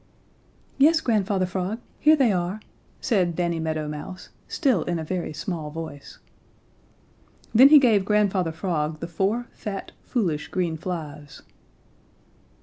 "Yes, 0.79 0.99
Grandfather 0.99 1.45
Frog, 1.45 1.77
here 1.99 2.15
they 2.15 2.31
are," 2.31 2.59
said 3.01 3.35
Danny 3.35 3.59
Meadow 3.59 3.87
Mouse, 3.87 4.29
still 4.47 4.81
in 4.85 4.97
a 4.97 5.03
very 5.03 5.31
small 5.31 5.69
voice. 5.69 6.17
Then 7.53 7.69
he 7.69 7.77
gave 7.77 8.03
Grandfather 8.03 8.51
Frog 8.51 8.99
the 8.99 9.07
four 9.07 9.45
fat, 9.53 9.91
foolish, 10.01 10.47
green 10.47 10.75
flies. 10.75 11.43